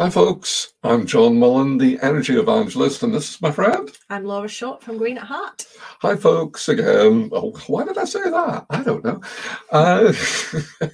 [0.00, 0.72] Hi, folks.
[0.82, 3.90] I'm Jon Mullen, the energy evangelist, and this is my friend.
[4.08, 5.66] I'm Laura Short from Green at Heart.
[6.00, 6.70] Hi, folks.
[6.70, 7.28] Again.
[7.32, 8.64] Oh, why did I say that?
[8.70, 9.20] I don't know.
[9.70, 10.14] Uh,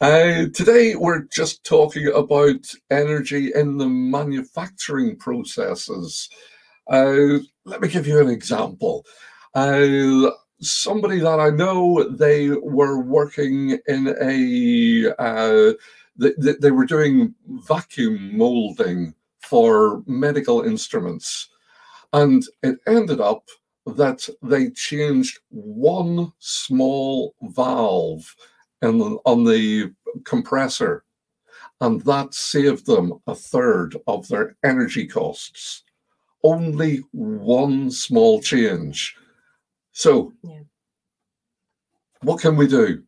[0.00, 6.28] uh, today, we're just talking about energy in the manufacturing processes.
[6.90, 9.06] Uh, let me give you an example.
[9.54, 15.76] Uh, somebody that I know, they were working in a
[16.16, 21.48] they, they were doing vacuum molding for medical instruments.
[22.12, 23.44] And it ended up
[23.86, 28.36] that they changed one small valve
[28.82, 29.92] in on the
[30.24, 31.04] compressor,
[31.80, 35.82] and that saved them a third of their energy costs.
[36.44, 39.16] Only one small change.
[39.92, 40.60] So, yeah.
[42.22, 43.02] what can we do?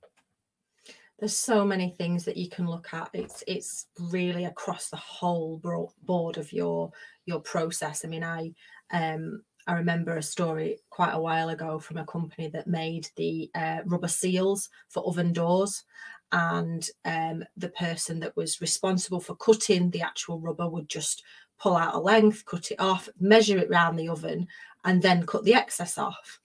[1.18, 3.10] There's so many things that you can look at.
[3.12, 5.60] It's it's really across the whole
[6.02, 6.90] board of your
[7.26, 8.04] your process.
[8.04, 8.52] I mean i
[8.90, 13.50] um i remember a story quite a while ago from a company that made the
[13.54, 15.84] uh, rubber seals for oven doors.
[16.32, 21.22] And um, the person that was responsible for cutting the actual rubber would just
[21.60, 24.48] pull out a length cut it off measure it around the oven
[24.84, 26.40] and then cut the excess off.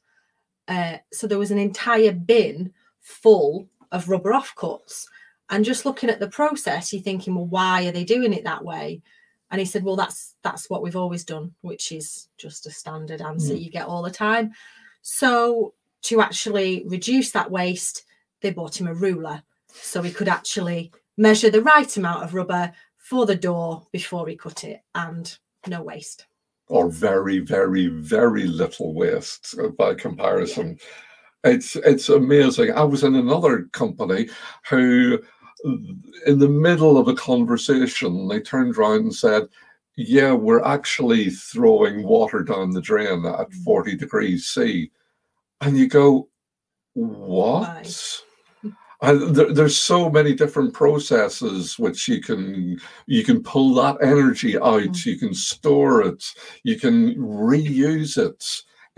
[0.68, 5.06] Uh, so there was an entire bin full of rubber offcuts.
[5.50, 8.64] And just looking at the process, you're thinking, well, why are they doing it that
[8.64, 9.02] way?
[9.52, 13.22] And he said, well, that's that's what we've always done, which is just a standard
[13.22, 13.62] answer mm.
[13.62, 14.52] you get all the time.
[15.02, 15.74] So
[16.04, 18.06] to actually reduce that waste,
[18.42, 22.72] they bought him a ruler so he could actually measure the right amount of rubber
[22.98, 26.26] for the door before he cut it and no waste
[26.70, 30.80] or very very very little waste by comparison
[31.44, 32.72] it's it's amazing.
[32.72, 34.30] I was in another company
[34.70, 35.20] who,
[36.26, 39.48] in the middle of a conversation, they turned around and said,
[39.96, 43.64] "Yeah, we're actually throwing water down the drain at mm.
[43.64, 44.92] forty degrees C,"
[45.62, 46.28] and you go,
[46.94, 48.22] "What?"
[49.02, 52.78] And there, there's so many different processes which you can
[53.08, 55.06] you can pull that energy out, mm.
[55.06, 56.26] you can store it,
[56.64, 58.44] you can reuse it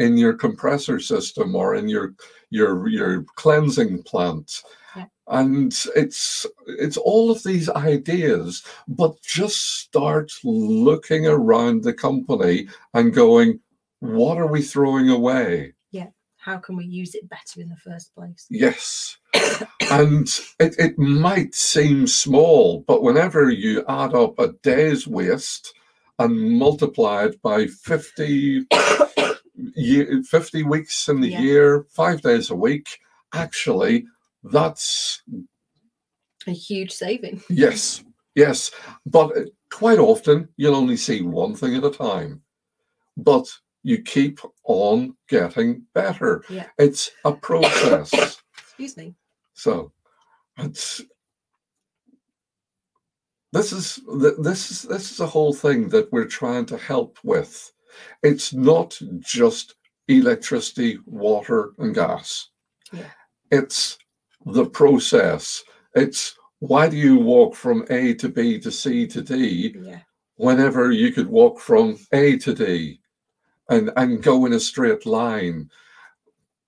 [0.02, 2.14] in your compressor system or in your
[2.50, 4.64] your your cleansing plant.
[4.96, 5.06] Yeah.
[5.28, 13.14] And it's it's all of these ideas, but just start looking around the company and
[13.14, 13.60] going,
[14.00, 15.74] what are we throwing away?
[15.92, 16.08] Yeah.
[16.38, 18.48] How can we use it better in the first place?
[18.50, 19.18] Yes.
[19.92, 20.28] and
[20.60, 25.74] it, it might seem small, but whenever you add up a day's waste
[26.18, 28.66] and multiply it by 50
[29.76, 31.42] year, 50 weeks in the yeah.
[31.42, 33.00] year, five days a week,
[33.34, 34.06] actually,
[34.44, 35.22] that's
[36.48, 37.42] a huge saving.
[37.50, 38.04] Yes,
[38.36, 38.72] yes.
[39.06, 42.42] But uh, quite often, you'll only see one thing at a time.
[43.18, 43.48] But
[43.84, 46.44] you keep on getting better.
[46.50, 46.68] Yeah.
[46.78, 48.42] It's a process.
[48.58, 49.16] Excuse me.
[49.54, 49.92] So
[50.58, 51.02] it's
[53.52, 54.00] this is
[54.40, 57.72] this is this is a whole thing that we're trying to help with
[58.24, 59.76] it's not just
[60.08, 62.50] electricity, water, and gas.
[62.92, 63.10] Yeah.
[63.52, 63.98] It's
[64.46, 65.64] the process.
[65.96, 70.00] It's why do you walk from A to B to C to D yeah.
[70.36, 73.00] whenever you could walk from A to D
[73.70, 75.70] and, and go in a straight line?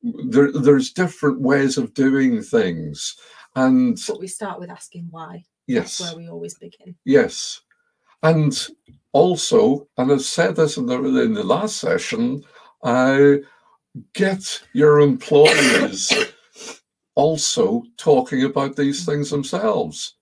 [0.02, 3.16] There, there's different ways of doing things.
[3.56, 5.44] And but we start with asking why.
[5.68, 5.98] Yes.
[5.98, 6.96] That's where we always begin.
[7.06, 7.62] Yes.
[8.24, 8.58] And
[9.12, 12.44] also, and I've said this in the, in the last session,
[12.82, 13.34] uh,
[14.14, 16.12] get your employees
[17.16, 20.16] also talking about these things themselves.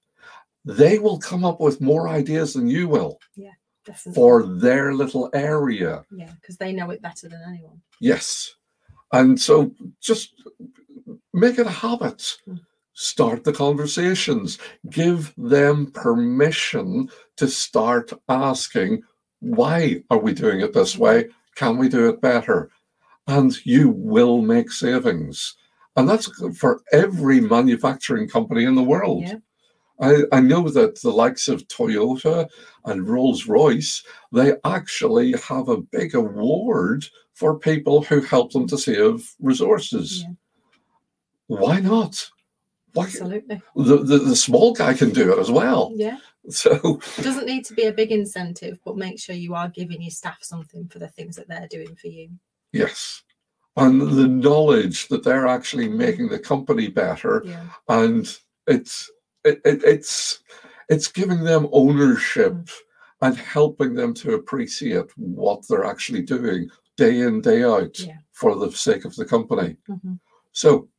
[0.66, 3.19] They will come up with more ideas than you will.
[3.35, 3.53] Yeah,
[3.85, 4.16] definitely.
[4.16, 6.03] For their little area.
[6.12, 7.81] Yeah, because they know it better than anyone.
[8.00, 8.56] Yes.
[9.13, 10.33] And so just
[11.33, 12.38] make it a habit.
[12.47, 12.59] Mm
[12.94, 14.57] start the conversations,
[14.90, 19.01] give them permission to start asking,
[19.39, 21.27] why are we doing it this way?
[21.56, 22.69] Can we do it better?
[23.27, 25.56] And you will make savings.
[25.95, 29.24] And that's for every manufacturing company in the world.
[29.24, 29.36] Yeah.
[30.00, 32.50] I, I know that the likes of Toyota
[32.86, 38.77] and Rolls Royce, they actually have a big award for people who help them to
[38.77, 40.24] save resources.
[40.24, 40.33] Yeah.
[41.48, 42.30] Why not?
[42.97, 43.61] Absolutely.
[43.75, 45.91] The, the, the small guy can do it as well.
[45.95, 46.17] Yeah.
[46.49, 50.01] So it doesn't need to be a big incentive, but make sure you are giving
[50.01, 52.31] your staff something for the things that they're doing for you.
[52.73, 53.21] Yes.
[53.77, 57.43] And the knowledge that they're actually making the company better.
[57.45, 57.65] Yeah.
[57.89, 58.25] And
[58.65, 59.11] it's
[59.45, 60.41] it, it, it's
[60.89, 62.69] it's giving them ownership Mm.
[63.21, 68.17] and helping them to appreciate what they're actually doing day in, day out Yeah.
[68.31, 69.77] for the sake of the company.
[69.88, 70.19] Mhm.
[70.53, 70.89] So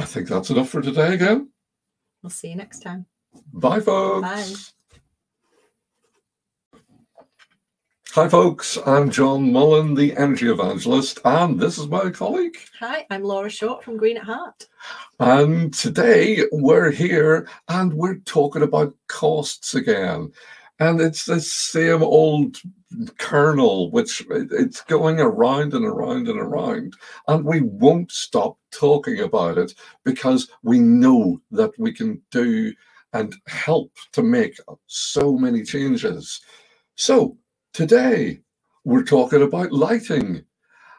[0.00, 1.50] I think that's enough for today again.
[2.22, 3.04] We'll see you next time.
[3.52, 4.72] Bye, folks.
[6.72, 6.78] Bye.
[8.12, 8.78] Hi, folks.
[8.86, 12.56] I'm Jon Mullen, the energy evangelist, and this is my colleague.
[12.78, 14.68] Hi, I'm Laura Short from Green at Heart.
[15.18, 20.32] And today we're here and we're talking about costs again.
[20.80, 22.56] And it's the same old
[23.18, 26.94] kernel, which it's going around and around and around.
[27.28, 29.74] And we won't stop talking about it
[30.04, 32.72] because we know that we can do
[33.12, 34.56] and help to make
[34.86, 36.40] so many changes.
[36.94, 37.36] So
[37.74, 38.40] today
[38.84, 40.44] we're talking about lighting.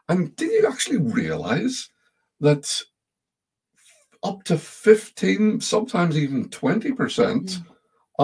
[0.09, 1.89] And did you actually realize
[2.39, 2.69] that
[4.23, 7.70] up to 15, sometimes even 20% Mm.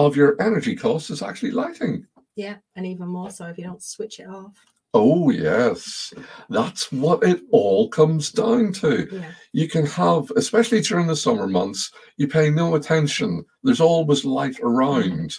[0.06, 2.06] Of your energy cost is actually lighting.
[2.36, 4.54] Yeah, and even more so if you don't switch it off.
[4.94, 6.14] Oh, yes.
[6.48, 9.06] That's what it all comes down to.
[9.12, 9.30] Yeah.
[9.52, 13.44] You can have, especially during the summer months, you pay no attention.
[13.62, 15.38] There's always light around.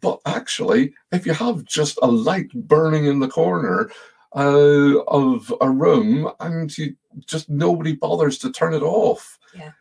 [0.00, 3.90] But actually, if you have just a light burning in the corner
[4.36, 6.94] uh, of a room and you
[7.26, 9.72] just nobody bothers to turn it off, Yeah.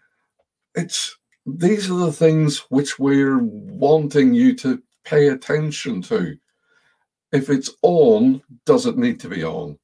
[0.75, 6.37] it's these are the things which we're wanting you to pay attention to.
[7.31, 9.77] If it's on, does it need to be on?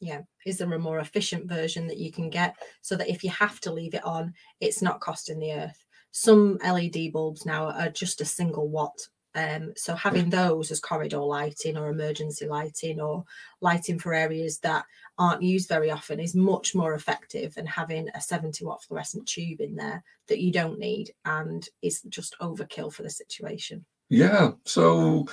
[0.00, 0.22] Yeah.
[0.46, 3.60] Is there a more efficient version that you can get so that if you have
[3.60, 5.84] to leave it on, it's not costing the earth?
[6.12, 8.98] Some LED bulbs now are just a single watt.
[9.34, 13.24] Um, so having those as corridor lighting or emergency lighting or
[13.60, 14.84] lighting for areas that
[15.18, 19.60] aren't used very often is much more effective than having a 70 watt fluorescent tube
[19.60, 23.84] in there that you don't need and is just overkill for the situation.
[24.08, 25.26] Yeah, so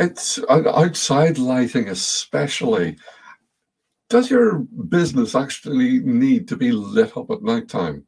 [0.00, 2.96] it's outside lighting, especially.
[4.08, 8.06] Does your business actually need to be lit up at night time?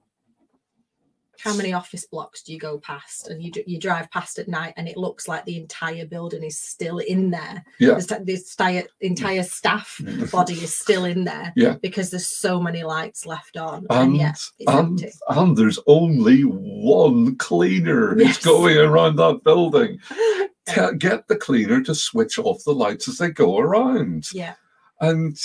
[1.43, 4.75] How many office blocks do you go past and you, you drive past at night
[4.77, 7.65] and it looks like the entire building is still in there?
[7.79, 7.95] Yeah.
[7.95, 10.31] The, entire, entire staff mm.
[10.31, 11.77] body is still in there Yeah.
[11.83, 16.43] because there's so many lights left on and, And, yet it's and, and there's only
[16.43, 18.37] one cleaner Yes.
[18.37, 19.99] who's going around that building.
[20.99, 24.33] Get the cleaner to switch off the lights as they go around.
[24.33, 24.55] Yeah,
[25.01, 25.39] And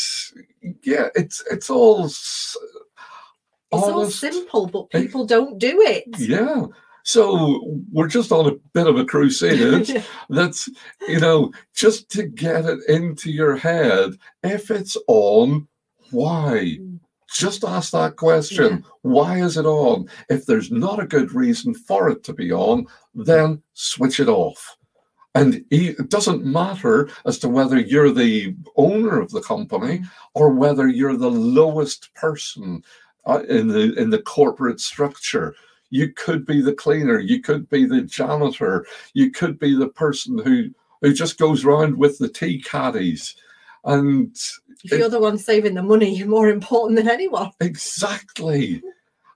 [0.84, 2.10] yeah, it's it's all
[3.72, 5.04] it's all simple, but Hey.
[5.04, 6.06] people don't do it.
[6.18, 6.66] Yeah.
[7.04, 10.04] So we're just on a bit of a crusade.
[10.30, 10.70] That's,
[11.08, 14.12] you know, just to get it into your head,
[14.44, 15.68] if it's on,
[16.12, 16.78] why?
[16.80, 17.00] Mm.
[17.32, 18.72] Just ask that question.
[18.72, 18.90] Yeah.
[19.04, 20.10] Why is it on?
[20.30, 24.76] If there's not a good reason for it to be on, then switch it off.
[25.36, 30.02] And it doesn't matter as to whether you're the owner of the company
[30.34, 32.84] or whether you're the lowest person
[33.48, 35.56] in the in the corporate structure.
[35.92, 40.38] You could be the cleaner, you could be the janitor, you could be the person
[40.38, 40.70] who
[41.02, 43.36] who just goes around with the tea caddies.
[43.86, 44.36] And
[44.84, 47.52] if you're the one saving the money, you're more important than anyone.
[47.60, 48.82] exactly,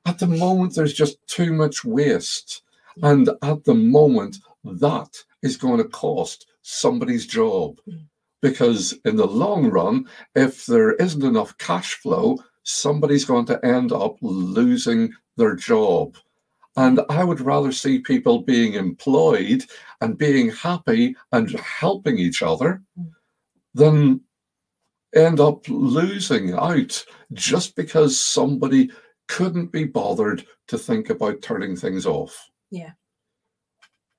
[0.06, 2.62] at the moment, there's just too much waste.
[3.02, 7.80] And at the moment, that is going to cost somebody's job.
[7.88, 8.06] Mm.
[8.42, 13.92] Because in the long run, if there isn't enough cash flow, somebody's going to end
[13.92, 16.18] up losing their job.
[16.76, 19.64] And I would rather see people being employed
[20.02, 22.82] and being happy and helping each other
[23.76, 24.22] than
[25.16, 28.90] end up losing out just because somebody
[29.28, 32.50] couldn't be bothered to think about turning things off.
[32.72, 32.92] Yeah.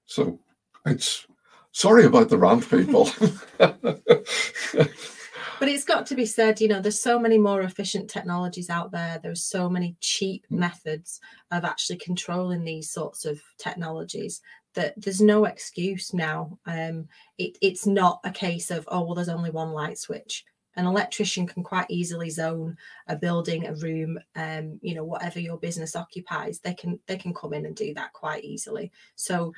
[0.07, 0.39] So
[0.87, 1.27] it's
[1.73, 3.11] sorry about the rant, people.
[5.61, 8.91] But it's got to be said, you know, there's so many more efficient technologies out
[8.91, 9.21] there.
[9.23, 10.59] There's so many cheap Mm.
[10.59, 11.21] methods
[11.51, 14.43] of actually controlling these sorts of technologies
[14.75, 16.59] that there's no excuse now.
[16.67, 17.09] Um,
[17.39, 20.45] it, it's not a case of, oh, well, there's only one light switch.
[20.77, 25.57] An electrician can quite easily zone a building, a room, um, you know, whatever your
[25.57, 26.59] business occupies.
[26.59, 28.91] They can they can come in and do that quite easily.
[29.15, 29.53] So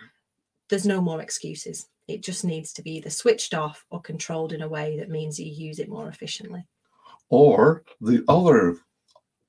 [0.68, 1.88] there's no more excuses.
[2.08, 5.38] It just needs to be either switched off or controlled in a way that means
[5.38, 6.64] you use it more efficiently.
[7.28, 8.76] or the other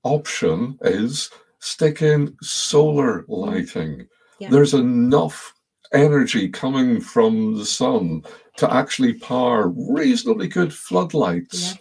[0.03, 4.07] option is stick in solar lighting.
[4.39, 4.49] Yeah.
[4.49, 5.53] There's enough
[5.93, 8.23] energy coming from the sun
[8.57, 11.75] to actually power reasonably good floodlights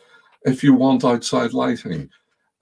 [0.45, 2.09] if you want outside lighting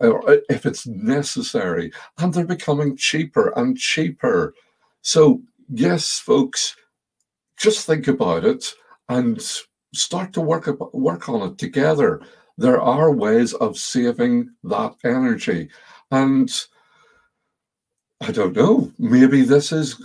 [0.00, 4.54] or uh, if it's necessary and they're becoming cheaper and cheaper
[5.04, 6.76] so yes, folks,
[7.56, 8.74] just think about it
[9.08, 9.40] and
[9.94, 12.20] start to work work on it together.
[12.56, 15.68] There are ways of saving that energy,
[16.10, 16.50] and
[18.20, 18.92] I don't know.
[18.98, 20.00] Maybe this is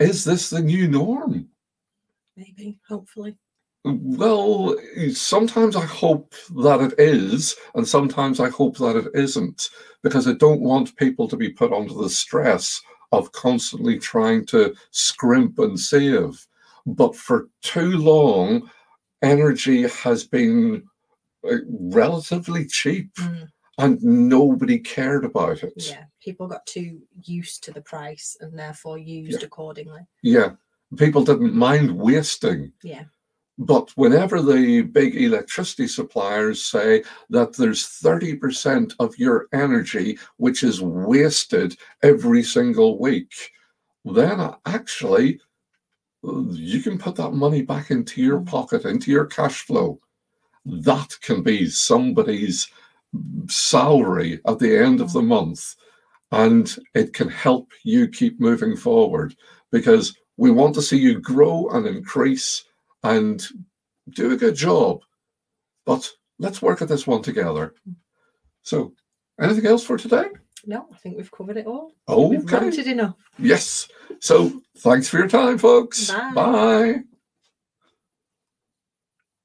[0.00, 1.48] is this the new norm?
[2.36, 3.36] Maybe, hopefully.
[3.84, 4.76] Well,
[5.12, 9.70] sometimes I hope that it is, and sometimes I hope that it isn't,
[10.02, 14.74] because I don't want people to be put under the stress of constantly trying to
[14.90, 16.46] scrimp and save.
[16.86, 18.70] But for too long,
[19.22, 20.84] energy has been
[21.48, 23.12] uh, relatively cheap.
[23.14, 23.48] Mm.
[23.78, 25.74] And nobody cared about it.
[25.76, 29.46] Yeah, people got too used to the price and therefore used Yeah.
[29.46, 30.00] accordingly.
[30.22, 30.52] Yeah,
[30.96, 32.72] people didn't mind wasting.
[32.82, 33.04] Yeah.
[33.58, 40.80] But whenever the big electricity suppliers say that there's 30% of your energy which is
[40.82, 43.32] wasted every single week,
[44.06, 45.40] then uh, actually
[46.50, 48.46] you can put that money back into your Mm.
[48.46, 50.00] pocket, into your cash flow.
[50.64, 52.68] That can be somebody's
[53.48, 55.74] salary at the end of the month.
[56.32, 59.36] And it can help you keep moving forward
[59.70, 62.64] because we want to see you grow and increase
[63.04, 63.46] and
[64.10, 65.02] do a good job.
[65.84, 67.74] But let's work at this one together.
[68.62, 68.92] So,
[69.40, 70.26] anything else for today?
[70.66, 71.92] No, I think we've covered it all.
[72.08, 72.58] Oh, We've okay.
[72.58, 73.14] ranted enough.
[73.38, 73.88] Yes.
[74.20, 76.10] So, thanks for your time, folks.
[76.10, 76.32] Bye.
[76.34, 76.94] Bye.